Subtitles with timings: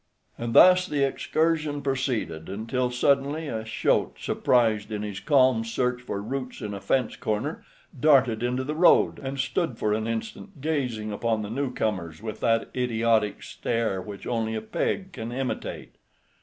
[0.35, 6.23] And thus the excursion proceeded, until suddenly a shote, surprised in his calm search for
[6.23, 7.63] roots in a fence corner,
[7.99, 12.69] darted into the road, and stood for an instant gazing upon the newcomers with that
[12.75, 15.93] idiotic stare which only a pig can imitate.